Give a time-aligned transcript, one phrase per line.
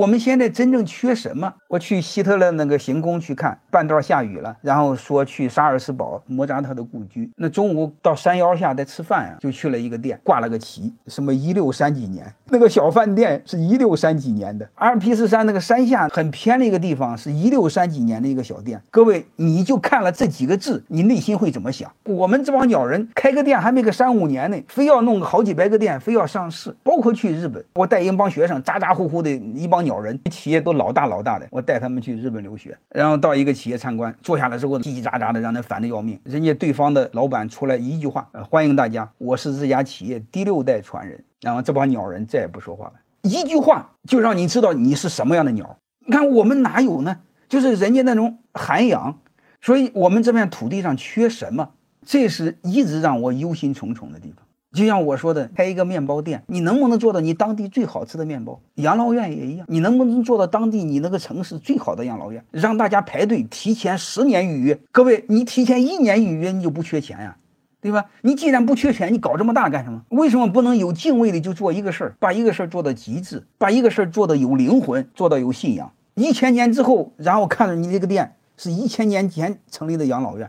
[0.00, 1.52] 我们现在真正缺什么？
[1.66, 7.28] 我去希特勒那个行宫去看，半道下雨了，然后说去沙尔斯堡莫扎特的故居。
[7.34, 14.68] 那中午到山腰下在吃饭啊，就去了一个店，挂了个旗，什么一六三几年，那个小饭店是一六三几年的。
[14.76, 18.80] 阿尔卑斯山那个山下很偏的一个地方，是一六三几年的一个小店。
[18.92, 21.90] 各位，你就看了这几个字，你内心会怎么想？
[22.04, 26.72] 我们这帮鸟人开个店还没个三五年呢，非要弄个好几百个店，非要上市。
[26.84, 29.87] 包括去日本，我带一帮学生，咋咋呼呼的一帮。
[29.88, 36.20] 鸟人企业都老大老大的，我带他们去日本留学，然后到一个企业参观，坐下来之后叽叽喳喳的，让人烦的要命。
[36.24, 45.78] 人家对方的老板出来一句话：“呃欢迎大家，我是这家企业第六代传人。”然后这帮鸟人再也不说话了，一句话就让你知道你是什么样的鸟。
[46.04, 47.20] 你看我们哪有呢？
[47.48, 49.18] 就是人家那种涵养，
[49.60, 51.70] 所以我们这片土地上缺什么？
[52.04, 54.44] 这是一直让我忧心忡忡的地方。
[54.78, 58.60] 就像我说的，开一个面包店，你能不能做到你当地最好吃的面包？
[58.76, 64.78] 养老院也一样，你能不能做到当地你那个城市最好的养老院，让大家排队提前十年预约？
[64.92, 67.36] 各位，你提前一年预约，你就不缺钱呀，
[67.80, 68.04] 对吧？
[68.22, 70.00] 你既然不缺钱，你搞这么大干什么？
[70.10, 75.90] 为什么不能有敬畏的就做一个事儿，把一个事儿做到极致，把一个事儿做到有灵魂，做到有信仰？
[76.14, 80.48] 一千年之后，然后看着你这个店是一千年前成立的养老院，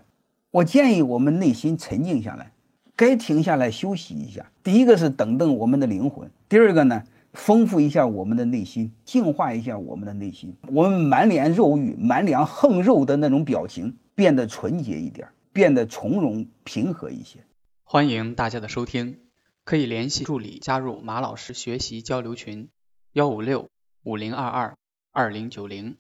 [0.52, 2.52] 我建议我们内心沉静下来。
[3.00, 4.52] 该停下来休息一下。
[4.62, 10.58] 第一个是等等我们的灵魂，第二个呢，丰富一下我们的内心，净化一下我们的内心。
[10.68, 17.40] 我们满脸肉欲、满脸横肉的那种表情变得纯洁一点，变得从容平和一些。
[17.86, 19.18] 欢迎大家的收听，
[19.64, 22.68] 可以联系助理加入马老师学习交流群：
[23.14, 23.70] 幺五六
[24.04, 24.76] 五零二二
[25.14, 25.96] 二零九零。